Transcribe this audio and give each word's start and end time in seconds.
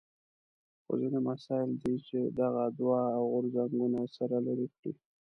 خو 0.83 0.91
ځینې 1.01 1.19
مسایل 1.29 1.69
دي 1.81 1.95
چې 2.07 2.17
دغه 2.39 2.63
دوه 2.79 2.99
غورځنګونه 3.31 3.97
یې 4.03 4.09
سره 4.17 4.35
لرې 4.47 4.67
کړي. 4.75 4.91